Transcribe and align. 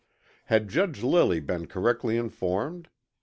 Had 0.45 0.67
Judge 0.67 1.03
Lilly 1.03 1.39
been 1.39 1.67
correctly 1.67 2.17
informed? 2.17 2.89